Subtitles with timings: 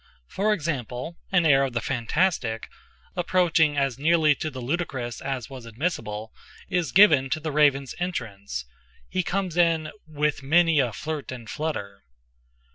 [0.27, 6.91] For example, an air of the fantastic—approaching as nearly to the ludicrous as was admissible—is
[6.91, 8.65] given to the Raven's entrance.
[9.07, 12.01] He comes in "with many a flirt and flutter."